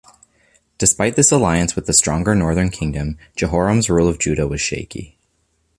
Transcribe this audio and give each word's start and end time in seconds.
Despite 0.79 1.15
this 1.15 1.31
alliance 1.31 1.75
with 1.75 1.85
the 1.85 1.93
stronger 1.93 2.33
northern 2.33 2.71
kingdom, 2.71 3.19
Jehoram's 3.35 3.87
rule 3.87 4.07
of 4.09 4.17
Judah 4.17 4.47
was 4.47 4.59
shaky. 4.59 5.19